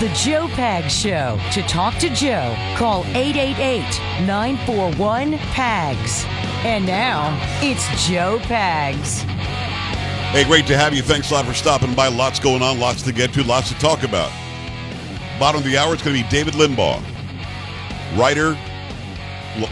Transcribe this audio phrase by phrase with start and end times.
[0.00, 1.40] The Joe Pag Show.
[1.52, 3.82] To talk to Joe, call 888
[4.26, 6.24] 941 PAGS.
[6.64, 9.22] And now, it's Joe Pags.
[10.30, 11.02] Hey, great to have you.
[11.02, 12.06] Thanks a lot for stopping by.
[12.08, 14.30] Lots going on, lots to get to, lots to talk about.
[15.40, 17.02] Bottom of the hour, it's going to be David Limbaugh,
[18.16, 18.56] writer,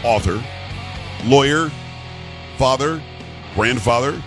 [0.03, 0.43] author,
[1.23, 1.71] lawyer,
[2.57, 3.01] father,
[3.55, 4.21] grandfather,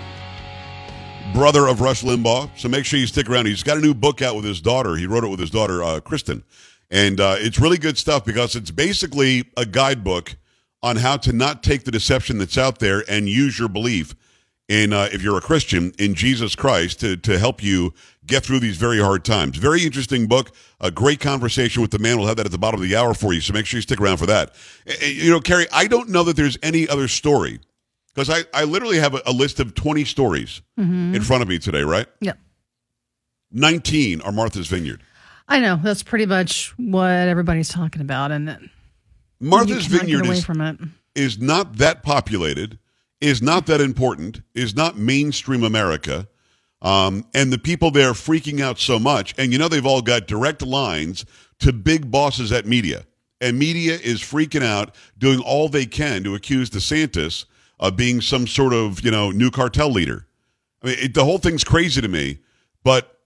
[1.33, 2.50] brother of Rush Limbaugh.
[2.56, 3.47] So make sure you stick around.
[3.47, 4.97] He's got a new book out with his daughter.
[4.97, 6.45] He wrote it with his daughter, uh, Kristen.
[6.91, 10.37] And uh, it's really good stuff because it's basically a guidebook
[10.83, 14.14] on how to not take the deception that's out there and use your belief
[14.69, 17.92] in, uh, if you're a Christian, in Jesus Christ to, to help you
[18.27, 19.56] get through these very hard times.
[19.56, 20.53] Very interesting book.
[20.81, 22.19] A great conversation with the man.
[22.19, 23.41] We'll have that at the bottom of the hour for you.
[23.41, 24.55] So make sure you stick around for that.
[24.87, 27.61] Eh, eh, You know, Carrie, I don't know that there's any other story
[28.14, 31.58] because I, I literally have a, a list of 20 stories in front of me
[31.58, 32.06] today, right?
[32.20, 32.39] Yep.
[33.53, 35.03] 19 are Martha's Vineyard.
[35.48, 35.78] I know.
[35.82, 38.31] That's pretty much what everybody's talking about.
[38.31, 38.71] And
[39.41, 40.78] Martha's Vineyard get away is, from it.
[41.15, 42.78] is not that populated,
[43.21, 46.28] is not that important, is not mainstream America.
[46.82, 49.34] Um, and the people there freaking out so much.
[49.38, 51.25] And you know, they've all got direct lines
[51.59, 53.04] to big bosses at media.
[53.41, 57.47] And media is freaking out, doing all they can to accuse DeSantis
[57.80, 60.26] of being some sort of, you know, new cartel leader.
[60.82, 62.38] I mean, it, the whole thing's crazy to me.
[62.84, 63.18] But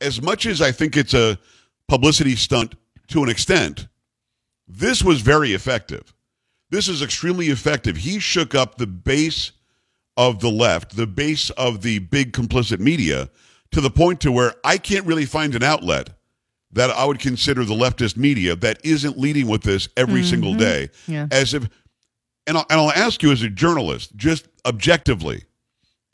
[0.00, 1.38] as much as I think it's a
[1.88, 2.74] publicity stunt
[3.08, 3.88] to an extent,
[4.66, 6.14] this was very effective.
[6.70, 7.98] This is extremely effective.
[7.98, 9.52] He shook up the base
[10.16, 13.28] of the left, the base of the big complicit media,
[13.72, 16.10] to the point to where I can't really find an outlet
[16.72, 20.60] that I would consider the leftist media that isn't leading with this every single mm-hmm.
[20.60, 20.90] day.
[21.06, 21.26] Yeah.
[21.30, 21.68] As if,
[22.46, 25.44] and I'll, and I'll ask you as a journalist, just objectively,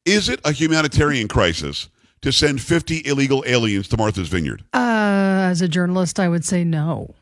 [0.05, 1.89] is it a humanitarian crisis
[2.23, 4.65] to send 50 illegal aliens to Martha's Vineyard?
[4.73, 7.15] Uh, as a journalist, I would say no.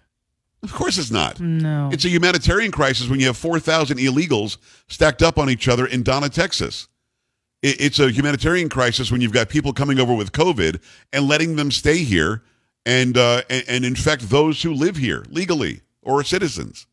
[0.62, 1.38] Of course it's not.
[1.38, 1.90] No.
[1.92, 4.56] It's a humanitarian crisis when you have 4,000 illegals
[4.88, 6.88] stacked up on each other in Donna, Texas.
[7.62, 10.80] It's a humanitarian crisis when you've got people coming over with COVID
[11.12, 12.42] and letting them stay here
[12.84, 16.86] and, uh, and, and infect those who live here legally or are citizens.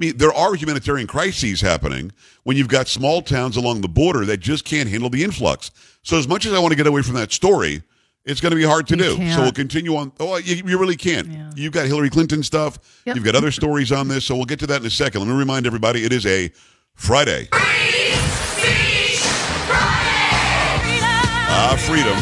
[0.00, 2.12] I mean, there are humanitarian crises happening
[2.44, 5.72] when you've got small towns along the border that just can't handle the influx.
[6.04, 7.82] So, as much as I want to get away from that story,
[8.24, 9.16] it's going to be hard to You do.
[9.16, 9.34] can't.
[9.34, 10.12] So, we'll continue on.
[10.20, 11.26] Oh, you, you really can't.
[11.26, 11.50] Yeah.
[11.56, 12.78] You've got Hillary Clinton stuff.
[13.06, 13.16] Yep.
[13.16, 14.24] You've got other stories on this.
[14.26, 15.20] So, we'll get to that in a second.
[15.22, 16.52] Let me remind everybody it is a
[16.94, 17.48] Friday.
[21.50, 22.14] Ah, freedom.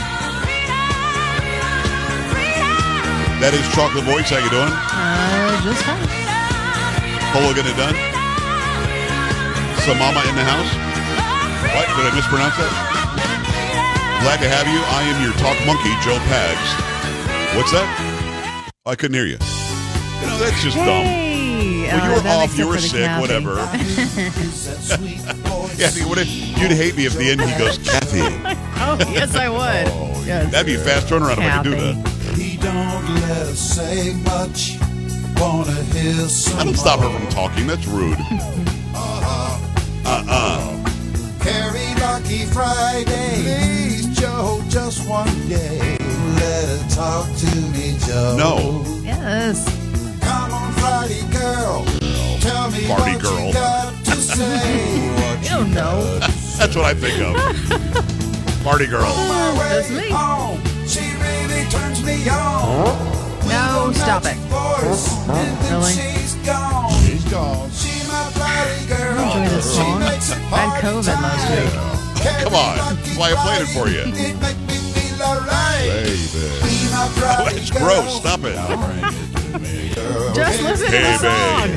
[3.42, 4.30] That is Chocolate Voice.
[4.30, 4.72] How you doing?
[4.72, 6.25] Uh, just fine.
[7.36, 7.92] Polo getting it done?
[9.84, 10.72] Some mama in the house?
[11.76, 11.84] What?
[11.92, 12.72] Did I mispronounce that?
[14.24, 14.80] Glad to have you.
[14.80, 16.68] I am your talk monkey, Joe Pags.
[17.54, 18.72] What's that?
[18.86, 19.36] I couldn't hear you.
[19.36, 21.04] You know, that's just dumb.
[21.04, 23.20] Well, you uh, were that off, you were sick, Kathy.
[23.20, 23.56] whatever.
[25.76, 28.22] Yeah, you would you'd hate me if the end he goes, Kathy.
[28.88, 30.26] Oh, yes, I would.
[30.26, 30.50] yes.
[30.52, 32.02] That'd be a fast turnaround if I could do Kathy.
[32.02, 32.34] that.
[32.38, 34.85] He don't let us say much.
[35.38, 37.66] Wanna hear some I don't stop her from talking.
[37.66, 38.18] That's rude.
[38.98, 39.58] Uh-huh.
[40.06, 40.84] Uh-uh.
[41.40, 43.42] Carrie Lucky Friday.
[43.42, 45.98] Please, Joe, just one day.
[46.00, 48.36] Let her talk to me, Joe.
[48.38, 48.84] No.
[49.04, 49.64] Yes.
[50.22, 51.84] Come on, Friday girl.
[52.40, 53.46] Tell me Party what girl.
[53.48, 55.10] you got to say.
[55.14, 56.18] what You don't know.
[56.58, 58.64] That's what I think of.
[58.64, 59.02] Party girl.
[59.02, 60.08] my way That's me.
[60.10, 60.62] home.
[60.86, 63.25] She really turns me on.
[63.56, 64.36] No, stop it.
[64.52, 65.92] Voice, and Really?
[65.92, 66.92] she's gone.
[67.04, 67.70] She's gone.
[67.70, 69.16] She my party girl.
[69.16, 70.00] enjoy this She song.
[70.02, 71.72] COVID last week.
[72.44, 72.76] Come on.
[72.76, 74.02] That's why I played it for you.
[74.04, 75.88] It make me feel alright.
[75.88, 76.16] Baby.
[76.62, 77.08] Be my
[77.50, 78.10] That's gross.
[78.20, 78.56] Stop it.
[80.34, 81.68] Just listen to the song.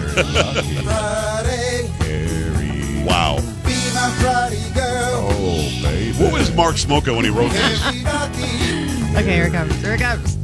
[3.06, 3.38] Wow.
[3.66, 5.30] Be my Friday girl.
[5.32, 6.12] Oh, baby.
[6.24, 7.82] What was Mark smoking when he wrote this?
[9.20, 9.74] Okay, here it comes.
[9.82, 10.39] Here it comes.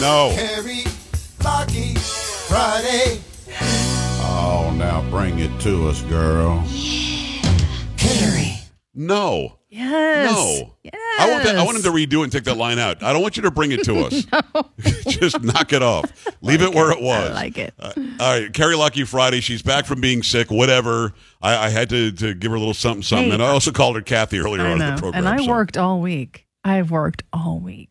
[0.00, 0.32] No.
[0.34, 0.84] Carrie
[1.42, 1.94] Lucky.
[1.94, 3.20] Friday.
[4.26, 6.64] Oh, now bring it to us, girl.
[7.96, 8.54] Carrie.
[8.94, 9.58] No.
[9.70, 10.32] Yes.
[10.32, 10.74] No.
[10.82, 10.94] Yes.
[11.18, 13.02] I want that, I want him to redo it and take that line out.
[13.02, 14.24] I don't want you to bring it to us.
[15.08, 16.04] Just knock it off.
[16.42, 17.30] Leave it where it was.
[17.30, 17.74] I like it.
[17.78, 19.40] Uh, all right, Carrie Lucky Friday.
[19.40, 20.50] She's back from being sick.
[20.50, 21.12] Whatever.
[21.42, 23.72] I, I had to, to give her a little something, something, Hey, and I also
[23.72, 25.14] called her Kathy earlier I on in the program.
[25.26, 26.46] And I so- worked all week.
[26.64, 27.90] I've worked all week.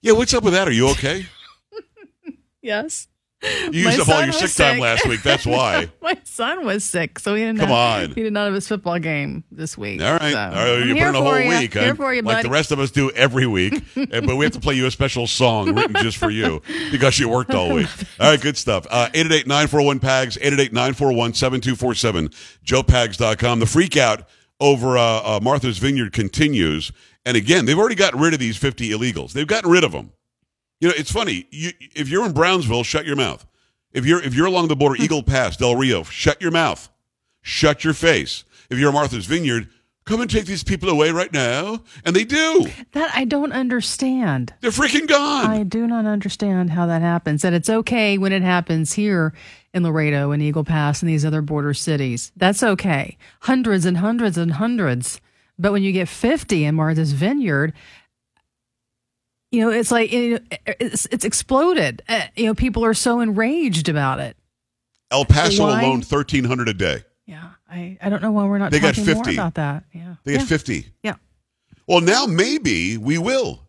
[0.00, 0.68] Yeah, what's up with that?
[0.68, 1.26] Are you okay?
[2.60, 3.06] Yes.
[3.40, 5.22] You used up all your sick, was time last week.
[5.22, 5.88] That's why.
[6.02, 7.60] My son was sick, so he didn't.
[7.60, 8.14] Come have, on.
[8.14, 10.02] He did not have his football game this week.
[10.02, 10.84] All right, So, all right.
[10.84, 11.48] You're putting a whole you.
[11.48, 12.48] week, Here for you, like buddy.
[12.48, 13.80] the rest of us do every week.
[13.94, 16.60] But we have to play you a special song written just for you
[16.90, 17.88] because you worked all week.
[18.18, 18.86] All right, good stuff.
[18.90, 22.34] Uh, 888-941-PAGS, 888-941-7247,
[22.64, 23.60] joepags.com.
[23.60, 24.28] The freak out
[24.60, 26.90] over uh, uh, Martha's Vineyard continues.
[27.28, 29.34] And again, they've already gotten rid of these 50 illegals.
[29.34, 30.12] They've gotten rid of them.
[30.80, 31.46] You know, it's funny.
[31.50, 33.44] You, if you're in Brownsville, shut your mouth.
[33.92, 35.02] If you're if you're along the border, hmm.
[35.02, 36.88] Eagle Pass, Del Rio, shut your mouth.
[37.42, 38.44] Shut your face.
[38.70, 39.68] If you're Martha's Vineyard,
[40.06, 41.82] come and take these people away right now.
[42.02, 42.66] And they do.
[42.92, 44.54] That I don't understand.
[44.62, 45.50] They're freaking gone.
[45.50, 47.44] I do not understand how that happens.
[47.44, 49.34] And it's okay when it happens here
[49.74, 52.32] in Laredo and Eagle Pass and these other border cities.
[52.36, 53.18] That's okay.
[53.40, 55.20] Hundreds and hundreds and hundreds.
[55.58, 57.72] But when you get 50 in Martha's Vineyard,
[59.50, 62.02] you know, it's like you know, it's, it's exploded.
[62.08, 64.36] Uh, you know, people are so enraged about it.
[65.10, 65.80] El Paso Why?
[65.82, 67.02] alone, 1,300 a day.
[67.26, 69.36] Yeah, I, I don't know why we're not They got talking more 50.
[69.36, 69.84] about that.
[69.92, 70.46] Yeah, They get yeah.
[70.46, 70.86] 50.
[71.02, 71.14] Yeah.
[71.86, 73.60] Well, now maybe we will.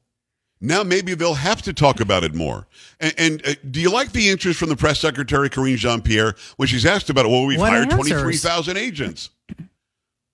[0.62, 2.68] Now maybe they'll have to talk about it more.
[3.00, 6.36] And, and uh, do you like the interest from the press secretary, Karine Jean Pierre,
[6.58, 7.30] when she's asked about it?
[7.30, 9.30] Well, we've What hired 23,000 agents.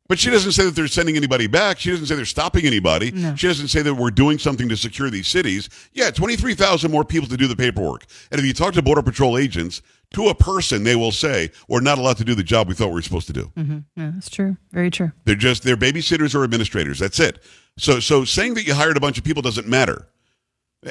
[0.08, 1.80] But she doesn't say that they're sending anybody back.
[1.80, 3.12] She doesn't say they're stopping anybody.
[3.36, 5.68] She doesn't say that we're doing something to secure these cities.
[5.94, 8.06] Yeah, 23,000 more people to do the paperwork.
[8.32, 9.82] And if you talk to Border Patrol agents,
[10.14, 12.90] to a person, they will say, we're not allowed to do the job we thought
[12.90, 13.52] we were supposed to do.
[13.58, 13.80] Mm-hmm.
[13.96, 14.58] Yeah, that's true.
[14.72, 15.12] Very true.
[15.26, 17.00] They're just they're babysitters or administrators.
[17.00, 17.44] That's it.
[17.78, 20.08] So so saying that you hired a bunch of people doesn't matter.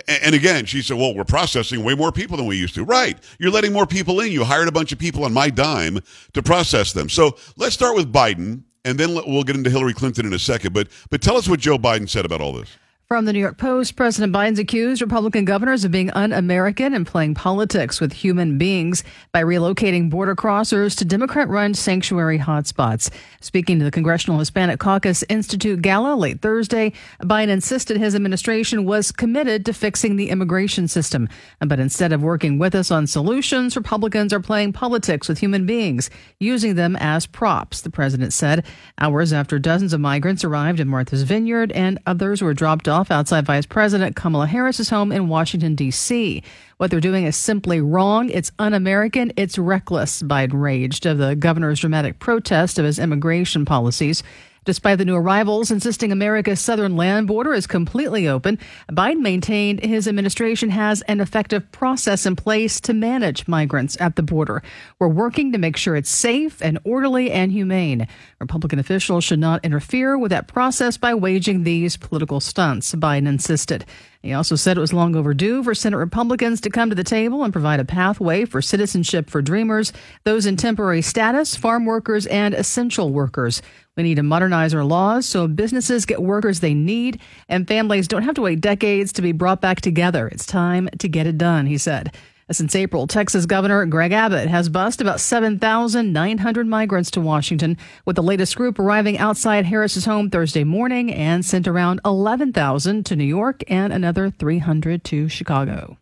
[0.09, 3.17] And again, she said, "Well, we're processing way more people than we used to." Right?
[3.39, 4.33] You're letting more people in.
[4.33, 6.01] You hired a bunch of people on my dime
[6.33, 7.09] to process them.
[7.09, 10.73] So let's start with Biden, and then we'll get into Hillary Clinton in a second.
[10.73, 12.69] But but tell us what Joe Biden said about all this.
[13.07, 17.07] From the New York Post, President Biden's accused Republican governors of being un American and
[17.07, 23.11] playing politics with human beings by relocating border crossers to Democrat run sanctuary hotspots.
[23.43, 29.13] Speaking to the Congressional Hispanic Caucus Institute Gala late Thursday, Biden insisted his administration was
[29.13, 31.29] committed to fixing the immigration system.
[31.61, 36.09] But instead of working with us on solutions, Republicans are playing politics with human beings,
[36.41, 38.65] using them as props, the president said,
[38.99, 43.45] hours after dozens of migrants arrived in Martha's Vineyard and others were dropped off outside
[43.45, 46.43] Vice President Kamala Harris's home in Washington, D.C.
[46.77, 48.31] What they're doing is simply wrong.
[48.31, 49.33] It's un American.
[49.37, 54.23] It's reckless, Biden raged of the governor's dramatic protest of his immigration policies.
[54.65, 58.59] Despite the new arrivals insisting America's southern land border is completely open,
[58.91, 64.23] Biden maintained his administration has an effective process in place to manage migrants at the
[64.23, 64.63] border.
[64.99, 68.09] We're working to make sure it's safe and orderly and humane.
[68.41, 73.85] Republican officials should not interfere with that process by waging these political stunts, Biden insisted.
[74.25, 77.45] He also said it was long overdue for Senate Republicans to come to the table
[77.45, 82.55] and provide a pathway for citizenship for dreamers, those in temporary status, farm workers, and
[82.55, 83.61] essential workers.
[83.97, 88.25] We need to modernize our laws so businesses get workers they need and families don't
[88.25, 90.27] have to wait decades to be brought back together.
[90.27, 92.13] It's time to get it done, he said.
[92.51, 98.23] Since April, Texas Governor Greg Abbott has bused about 7,900 migrants to Washington, with the
[98.23, 103.63] latest group arriving outside Harris's home Thursday morning and sent around 11,000 to New York
[103.69, 105.97] and another 300 to Chicago.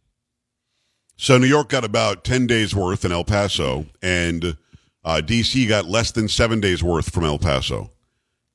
[1.16, 4.56] So New York got about ten days worth in El Paso, and
[5.04, 5.66] uh, D.C.
[5.66, 7.90] got less than seven days worth from El Paso,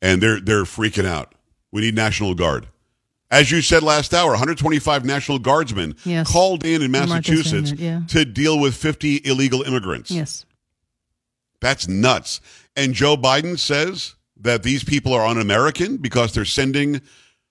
[0.02, 1.34] and they're they're freaking out.
[1.72, 2.68] We need National Guard.
[3.30, 6.32] As you said last hour, 125 National Guardsmen Yes.
[6.32, 8.02] called in in Massachusetts yeah.
[8.08, 10.10] to deal with 50 illegal immigrants.
[10.10, 10.46] Yes.
[11.60, 12.40] That's nuts.
[12.78, 17.02] And Joe Biden says that these people are un-American because they're sending.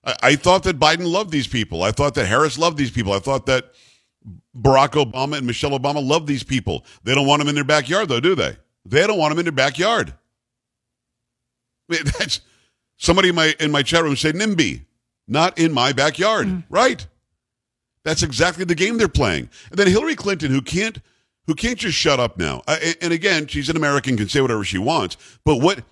[0.03, 1.83] I, I thought that Biden loved these people.
[1.83, 3.13] I thought that Harris loved these people.
[3.13, 3.73] I thought that
[4.59, 6.85] Barack Obama and Michelle Obama loved these people.
[7.03, 8.55] They don't want them in their backyard, though, do they?
[8.89, 10.13] They don't want them in their backyard.
[11.89, 12.41] I mean, that's
[12.97, 14.81] somebody in my in my chat room said NIMBY,
[15.27, 16.47] not in my backyard.
[16.47, 16.63] Mm.
[16.69, 17.05] Right.
[18.03, 19.49] That's exactly the game they're playing.
[19.69, 20.99] And then Hillary Clinton, who can't
[21.45, 22.61] who can't just shut up now.
[22.67, 25.17] And- and again, she's an American, can say whatever she wants.
[25.45, 25.83] But what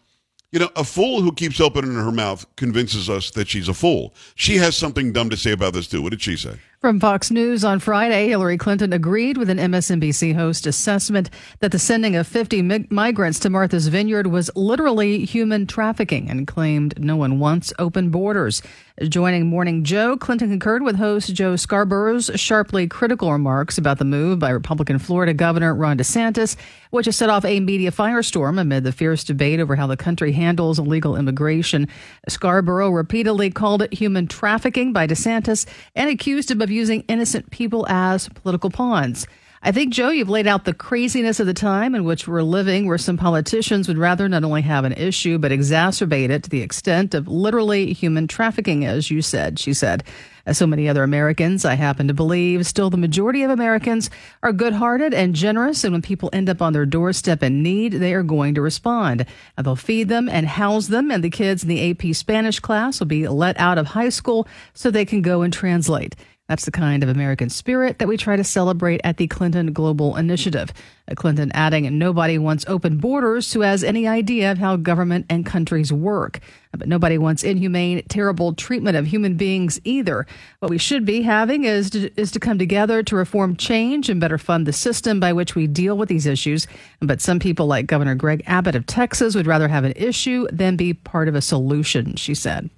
[0.52, 4.14] you know, a fool who keeps opening her mouth convinces us that she's a fool.
[4.36, 6.02] She has something dumb to say about this too.
[6.02, 6.58] What did she say?
[6.86, 11.80] From Fox News on Friday, Hillary Clinton agreed with an MSNBC host assessment that the
[11.80, 17.15] sending of 50 mig- migrants to Martha's Vineyard was literally human trafficking and claimed no
[17.15, 18.62] one wants open borders.
[19.01, 24.39] Joining Morning Joe, Clinton concurred with host Joe Scarborough's sharply critical remarks about the move
[24.39, 26.56] by Republican Florida Governor Ron DeSantis,
[26.92, 30.32] which has set off a media firestorm amid the fierce debate over how the country
[30.32, 31.89] handles illegal immigration.
[32.30, 37.88] Scarborough repeatedly called it human trafficking by DeSantis and accused him of using innocent people
[37.89, 39.25] as political pawns.
[39.65, 42.86] I think, Joe, you've laid out the craziness of the time in which we're living,
[42.86, 46.62] where some politicians would rather not only have an issue, but exacerbate it to the
[46.62, 50.03] extent of literally human trafficking, as you said, she said.
[50.46, 54.12] As so many other Americans, I happen to believe still the majority of Americans
[54.44, 55.84] are good hearted and generous.
[55.84, 59.25] And when people end up on their doorstep in need, they are going to respond.
[59.58, 61.10] And they'll feed them and house them.
[61.10, 64.48] And the kids in the AP Spanish class will be let out of high school
[64.75, 66.15] so they can go and translate.
[66.48, 70.16] That's the kind of American spirit that we try to celebrate at the Clinton Global
[70.16, 70.72] Initiative.
[71.16, 75.92] Clinton adding, nobody wants open borders who has any idea of how government and countries
[75.92, 76.40] work.
[76.72, 80.28] But nobody wants inhumane, terrible treatment of human beings either.
[80.60, 84.22] What we should be having is to, is to come together to reform change and
[84.22, 86.68] better fund the system by which we deal with these issues.
[87.00, 90.75] But some people, like Governor Greg Abbott of Texas, would rather have an issue than
[90.75, 92.70] be part of a solution, she said.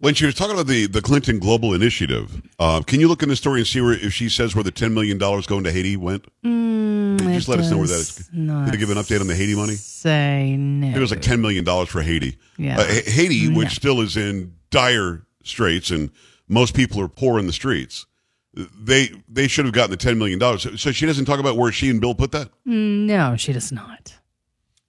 [0.00, 3.28] When she was talking about the, the Clinton Global Initiative, uh, can you look in
[3.28, 5.72] the story and see where if she says where the ten million dollars going to
[5.72, 6.24] Haiti went?
[6.44, 9.34] Mm, just let us know where that does Did they give an update on the
[9.34, 9.74] Haiti money?
[9.74, 10.96] Say no.
[10.96, 12.38] It was like ten million dollars for Haiti.
[12.58, 12.78] Yeah.
[12.78, 13.58] Uh, Ha- Haiti, No.
[13.58, 16.10] which still is in dire straits, and
[16.46, 18.06] most people are poor in the streets.
[18.54, 20.62] They they should have gotten the ten million dollars.
[20.62, 22.50] So- So she doesn't talk about where she and Bill put that.
[22.64, 24.14] No, she does not.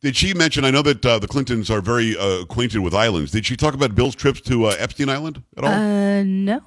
[0.02, 0.64] Did she mention?
[0.64, 3.32] I know that uh, the Clintons are very uh, acquainted with islands.
[3.32, 5.70] Did she talk about Bill's trips to uh, Epstein Island at all?
[5.72, 6.62] Uh, no.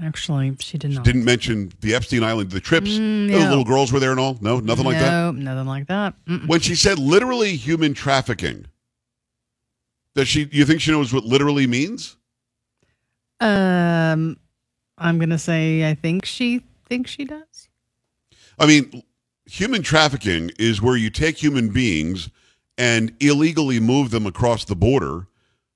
[0.00, 1.04] Actually, she did not.
[1.04, 2.90] Didn't mention the Epstein Island, the trips.
[2.90, 4.38] Mm, The little girls were there and all.
[4.40, 5.10] No, nothing like that.
[5.10, 6.14] No, nothing like that.
[6.26, 6.46] Mm-mm.
[6.46, 8.66] When she said literally human trafficking,
[10.14, 10.48] does she?
[10.52, 12.16] You think she knows what literally means?
[13.40, 14.36] Um,
[14.96, 17.68] I'm gonna say I think she thinks she does.
[18.56, 19.02] I mean,
[19.46, 22.30] human trafficking is where you take human beings
[22.78, 25.26] and illegally move them across the border,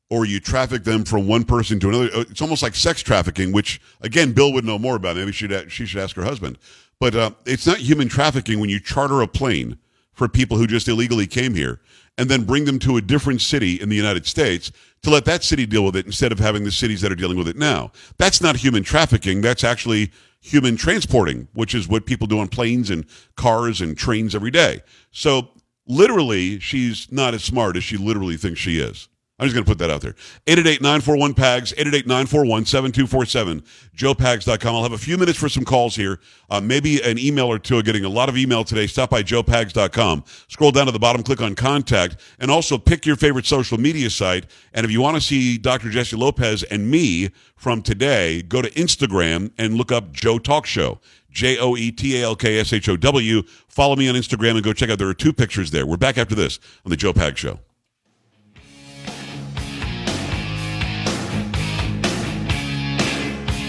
[0.08, 2.10] or you traffic them from one person to another.
[2.14, 5.16] Uh, It's almost like sex trafficking, which again, Bill would know more about.
[5.16, 6.58] Maybe she she should ask her husband.
[7.00, 9.76] But uh, it's not human trafficking when you charter a plane
[10.12, 11.80] for people who just illegally came here
[12.16, 14.70] and then bring them to a different city in the United States
[15.02, 17.38] to let that city deal with it instead of having the cities that are dealing
[17.38, 17.90] with it now.
[18.18, 19.40] That's not human trafficking.
[19.40, 23.04] That's actually human transporting, which is what people do on planes and
[23.36, 24.82] cars and trains every day.
[25.10, 25.48] So
[25.86, 29.08] literally, she's not as smart as she literally thinks she is.
[29.42, 30.14] I'm just going to put that out there.
[30.46, 33.64] 888-941-PAGS, 888-941-7247,
[33.96, 34.74] joepags.com.
[34.74, 36.20] I'll have a few minutes for some calls here.
[36.48, 37.82] Uh, maybe an email or two.
[37.82, 38.86] Getting a lot of email today.
[38.86, 40.22] Stop by joepags.com.
[40.46, 44.10] Scroll down to the bottom, click on contact, and also pick your favorite social media
[44.10, 44.46] site.
[44.74, 45.90] And if you want to see Dr.
[45.90, 51.00] Jesse Lopez and me from today, go to Instagram and look up Joe Talk Show.
[51.32, 53.42] J O E T A L K S H O W.
[53.68, 54.98] Follow me on Instagram and go check out.
[54.98, 55.86] There are two pictures there.
[55.86, 57.58] We're back after this on the Joe Pag Show.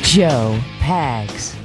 [0.03, 1.55] Joe Pags.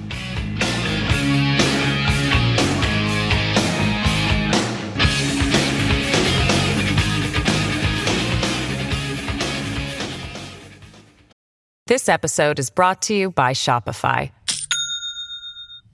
[11.86, 14.30] This episode is brought to you by Shopify.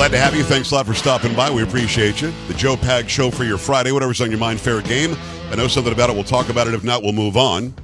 [0.00, 0.42] Glad to have you.
[0.42, 1.50] Thanks a lot for stopping by.
[1.50, 2.32] We appreciate you.
[2.48, 3.92] The Joe Pag Show for your Friday.
[3.92, 5.14] Whatever's on your mind, fair game.
[5.50, 6.14] I know something about it.
[6.14, 6.72] We'll talk about it.
[6.72, 7.74] If not, we'll move on.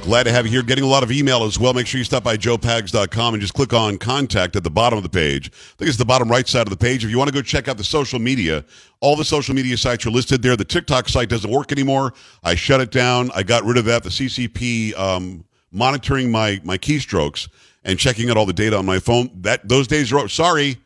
[0.00, 0.62] Glad to have you here.
[0.62, 1.74] Getting a lot of email as well.
[1.74, 5.02] Make sure you stop by joepags.com and just click on contact at the bottom of
[5.02, 5.50] the page.
[5.52, 7.04] I think it's the bottom right side of the page.
[7.04, 8.64] If you want to go check out the social media,
[9.00, 10.56] all the social media sites are listed there.
[10.56, 12.14] The TikTok site doesn't work anymore.
[12.42, 13.30] I shut it down.
[13.34, 14.02] I got rid of that.
[14.02, 17.48] The CCP um, monitoring my my keystrokes
[17.84, 19.30] and checking out all the data on my phone.
[19.42, 20.28] That those days are.
[20.28, 20.78] Sorry,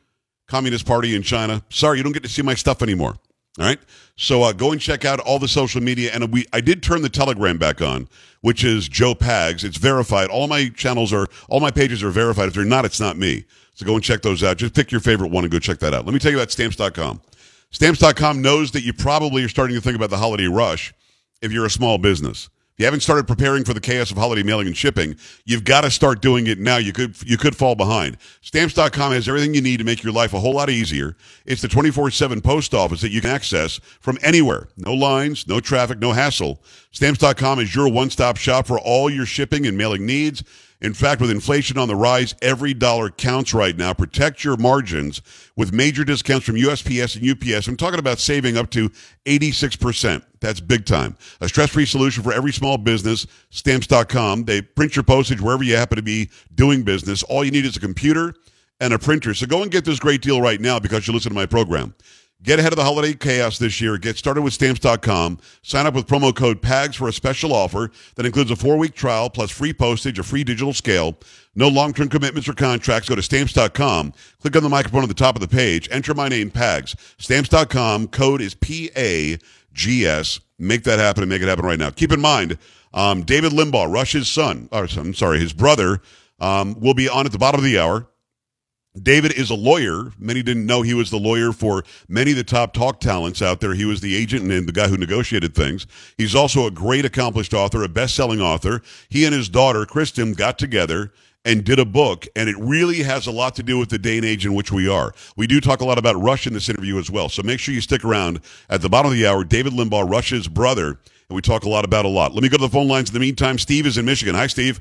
[0.49, 1.63] Communist Party in China.
[1.71, 3.17] Sorry, you don't get to see my stuff anymore.
[3.59, 3.79] All right.
[4.17, 6.11] So uh, go and check out all the social media.
[6.13, 8.09] And we, I did turn the Telegram back on,
[8.41, 9.65] which is Joe Pags.
[9.65, 10.29] It's verified.
[10.29, 12.49] All my channels are, all my pages are verified.
[12.49, 13.45] If they're not, it's not me.
[13.75, 14.57] So go and check those out.
[14.57, 16.05] Just pick your favorite one and go check that out.
[16.05, 17.21] Let me tell you about stamps.com.
[17.71, 20.93] Stamps.com knows that you probably are starting to think about the holiday rush
[21.43, 22.49] if you're a small business.
[22.75, 25.15] If you haven't started preparing for the chaos of holiday mailing and shipping,
[25.45, 26.77] you've got to start doing it now.
[26.77, 28.17] You could you could fall behind.
[28.41, 31.17] Stamps.com has everything you need to make your life a whole lot easier.
[31.47, 34.67] It's the 24/7 post office that you can access from anywhere.
[34.77, 36.61] No lines, no traffic, no hassle.
[36.91, 40.43] Stamps.com is your one-stop shop for all your shipping and mailing needs.
[40.85, 43.95] In fact, with inflation on the rise, every dollar counts right now.
[43.95, 45.23] Protect your margins
[45.57, 47.67] with major discounts from USPS and UPS.
[47.67, 48.91] I'm talking about saving up to
[49.25, 50.23] 86%.
[50.41, 51.17] That's big time.
[51.41, 53.27] A stress free solution for every small business.
[53.49, 54.45] Stamps.com.
[54.45, 57.23] They print your postage wherever you happen to be doing business.
[57.23, 58.35] All you need is a computer
[58.79, 59.33] and a printer.
[59.33, 61.95] So go and get this great deal right now because you listen to my program.
[62.45, 63.97] Get ahead of the holiday chaos this year.
[63.97, 65.39] Get started with stamps.com.
[65.63, 68.95] Sign up with promo code PAGS for a special offer that includes a four week
[68.95, 71.17] trial plus free postage, a free digital scale.
[71.55, 73.09] No long term commitments or contracts.
[73.09, 74.13] Go to stamps.com.
[74.43, 75.89] Click on the microphone at the top of the page.
[75.91, 76.95] Enter my name, PAGS.
[77.17, 78.09] Stamps.com.
[78.09, 79.39] Code is P A
[79.73, 80.39] G S.
[80.59, 81.89] Make that happen and make it happen right now.
[81.89, 82.59] Keep in mind,
[82.93, 86.03] um, David Limbaugh, Rush's son, or I'm sorry, his brother,
[86.41, 88.07] um, will be on at the bottom of the hour.
[89.01, 90.13] David is a lawyer.
[90.19, 93.61] Many didn't know he was the lawyer for many of the top talk talents out
[93.61, 93.75] there.
[93.75, 95.87] He was the agent and the guy who negotiated things.
[96.17, 98.83] He's also a great accomplished author, a best-selling author.
[99.09, 101.13] He and his daughter, Kristen, got together
[101.45, 104.17] and did a book, and it really has a lot to do with the day
[104.17, 105.13] and age in which we are.
[105.37, 107.75] We do talk a lot about Rush in this interview as well, so make sure
[107.75, 108.41] you stick around.
[108.71, 110.89] At the bottom of the hour, David Limbaugh, Rush's brother,
[111.29, 112.33] and we talk a lot about a lot.
[112.33, 113.59] Let me go to the phone lines in the meantime.
[113.59, 114.35] Steve is in Michigan.
[114.35, 114.81] Hi, Steve.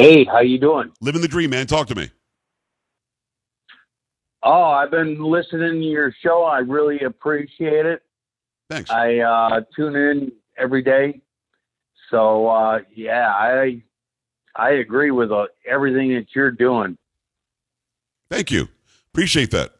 [0.00, 0.90] Hey, how you doing?
[1.02, 1.66] Living the dream, man.
[1.66, 2.10] Talk to me.
[4.42, 6.42] Oh, I've been listening to your show.
[6.42, 8.02] I really appreciate it.
[8.70, 8.88] Thanks.
[8.90, 11.20] I uh, tune in every day.
[12.10, 13.82] So uh, yeah, I
[14.56, 16.96] I agree with uh, everything that you're doing.
[18.30, 18.68] Thank you.
[19.12, 19.72] Appreciate that.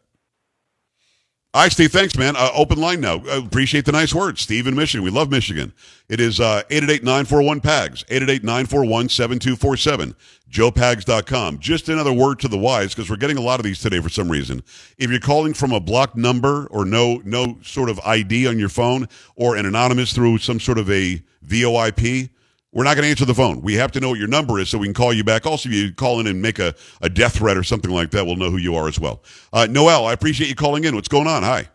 [1.53, 1.91] All right, Steve.
[1.91, 2.37] Thanks, man.
[2.37, 3.17] Uh, open line now.
[3.17, 4.41] Uh, appreciate the nice words.
[4.41, 5.03] Steve in Michigan.
[5.03, 5.73] We love Michigan.
[6.09, 10.15] It is 888-941-PAGS, 888-941-7247,
[10.49, 11.59] joepags.com.
[11.59, 14.09] Just another word to the wise, because we're getting a lot of these today for
[14.09, 14.63] some reason.
[14.97, 18.69] If you're calling from a blocked number or no no sort of ID on your
[18.69, 22.31] phone or an anonymous through some sort of a VoIP,
[22.73, 23.63] we're not going to answer the phone.
[23.63, 25.45] We have to know what your number is so we can call you back.
[25.47, 28.27] Also, if you call in and make a, a death threat or something like that,
[28.27, 29.23] we'll know who you are as well.
[29.53, 30.95] Uh, Noel, I appreciate you calling in.
[30.95, 31.43] What's going on?
[31.43, 31.69] Hi.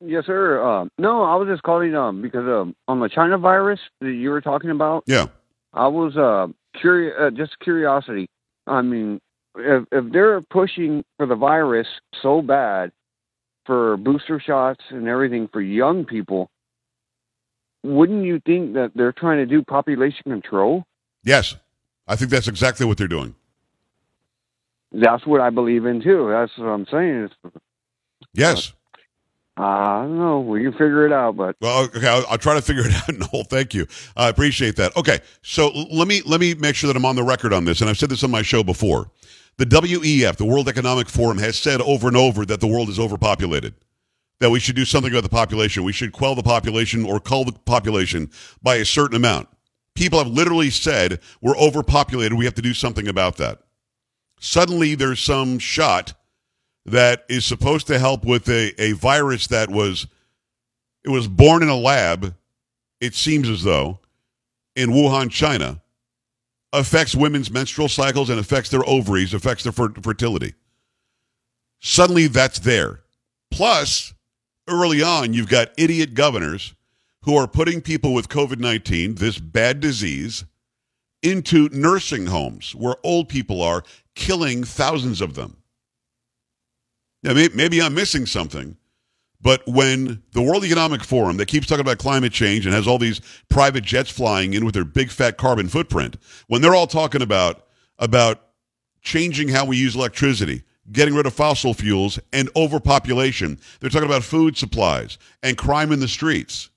[0.00, 0.62] Yes, sir.
[0.62, 4.30] Uh, no, I was just calling um, because um, on the China virus that you
[4.30, 5.04] were talking about.
[5.06, 5.26] Yeah.
[5.72, 6.48] I was uh,
[6.80, 8.28] curious, uh, just curiosity.
[8.66, 9.20] I mean,
[9.56, 11.86] if, if they're pushing for the virus
[12.22, 12.92] so bad
[13.66, 16.50] for booster shots and everything for young people,
[17.82, 20.84] wouldn't you think that they're trying to do population control?
[21.24, 21.56] Yes.
[22.06, 23.34] I think that's exactly what they're doing.
[24.92, 26.28] That's what I believe in too.
[26.30, 27.28] That's what I'm saying.
[28.32, 28.72] Yes.
[29.58, 30.40] uh, I don't know.
[30.40, 33.32] We can figure it out, but Well, okay, I'll, I'll try to figure it out.
[33.32, 33.86] Noel, thank you.
[34.16, 34.96] I appreciate that.
[34.96, 37.80] Okay, so let me let me make sure that I'm on the record on this,
[37.80, 39.10] and I've said this on my show before.
[39.58, 42.98] The WEF, the World Economic Forum, has said over and over that the world is
[42.98, 43.74] overpopulated.
[44.40, 45.82] That we should do something about the population.
[45.82, 48.30] We should quell the population or cull the population
[48.62, 49.48] by a certain amount.
[49.94, 52.38] People have literally said we're overpopulated.
[52.38, 53.62] We have to do something about that.
[54.38, 56.14] Suddenly, there's some shot
[56.86, 60.06] that is supposed to help with a, a virus that was
[61.04, 62.34] it was born in a lab,
[63.00, 64.00] it seems as though,
[64.76, 65.80] in Wuhan, China,
[66.72, 70.54] affects women's menstrual cycles and affects their ovaries, affects their fer- fertility.
[71.80, 73.00] Suddenly that's there.
[73.50, 74.12] Plus,
[74.68, 76.74] early on, you've got idiot governors
[77.22, 80.44] who are putting people with COVID 19, this bad disease,
[81.22, 83.82] into nursing homes where old people are,
[84.14, 85.56] killing thousands of them.
[87.22, 88.76] Now, maybe I'm missing something,
[89.40, 92.98] but when the World Economic Forum that keeps talking about climate change and has all
[92.98, 97.22] these private jets flying in with their big fat carbon footprint, when they're all talking
[97.22, 97.66] about
[97.98, 98.42] about
[99.02, 104.24] changing how we use electricity, getting rid of fossil fuels and overpopulation, they're talking about
[104.24, 106.70] food supplies and crime in the streets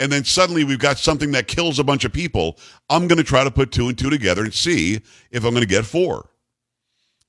[0.00, 2.58] and then suddenly we've got something that kills a bunch of people,
[2.90, 5.00] I'm going to try to put two and two together and see
[5.30, 6.30] if I'm going to get four.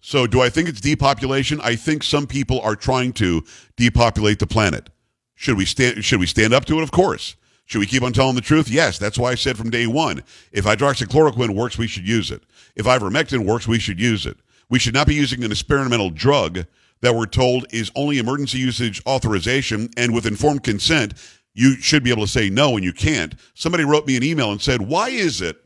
[0.01, 1.59] So, do I think it's depopulation?
[1.63, 3.43] I think some people are trying to
[3.75, 4.89] depopulate the planet.
[5.33, 6.03] Should we stand?
[6.03, 6.83] Should we stand up to it?
[6.83, 7.35] Of course.
[7.65, 8.69] Should we keep on telling the truth?
[8.69, 8.99] Yes.
[8.99, 10.21] That's why I said from day one,
[10.51, 12.43] if hydroxychloroquine works, we should use it.
[12.75, 14.37] If ivermectin works, we should use it.
[14.69, 16.65] We should not be using an experimental drug
[17.01, 21.13] that we're told is only emergency usage authorization and with informed consent
[21.55, 23.33] you should be able to say no and you can't.
[23.53, 25.57] Somebody wrote me an email and said, Why is it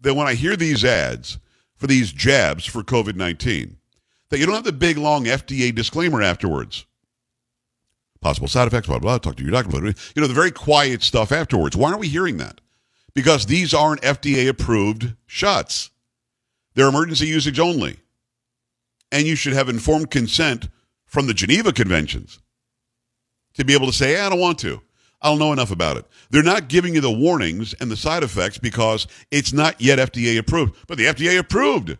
[0.00, 1.38] that when I hear these ads
[1.76, 3.76] for these jabs for COVID 19,
[4.28, 6.84] that you don't have the big long FDA disclaimer afterwards?
[8.20, 9.92] Possible side effects, blah, blah, talk to your doctor, blah, blah.
[10.14, 11.74] You know, the very quiet stuff afterwards.
[11.74, 12.60] Why aren't we hearing that?
[13.14, 15.90] Because these aren't FDA approved shots.
[16.74, 17.98] They're emergency usage only.
[19.12, 20.68] And you should have informed consent
[21.06, 22.38] from the Geneva Conventions
[23.54, 24.80] to be able to say, I don't want to.
[25.22, 26.06] I don't know enough about it.
[26.30, 30.38] They're not giving you the warnings and the side effects because it's not yet FDA
[30.38, 30.76] approved.
[30.86, 31.98] But the FDA approved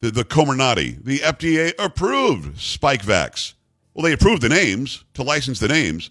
[0.00, 1.02] the, the Comirnaty.
[1.04, 3.54] The FDA approved Spikevax.
[3.94, 6.10] Well, they approved the names to license the names,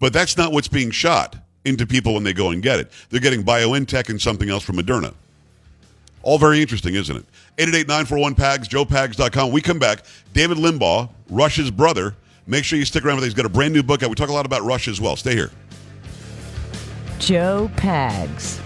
[0.00, 2.90] but that's not what's being shot into people when they go and get it.
[3.10, 5.14] They're getting BioNTech and something else from Moderna.
[6.22, 7.24] All very interesting, isn't it?
[7.58, 9.52] 888-941-PAGS, joepags.com.
[9.52, 10.00] We come back.
[10.32, 12.16] David Limbaugh, Rush's brother.
[12.46, 13.28] Make sure you stick around with him.
[13.28, 14.10] He's got a brand new book out.
[14.10, 15.16] We talk a lot about Rush as well.
[15.16, 15.50] Stay here.
[17.18, 18.60] Joe Pags.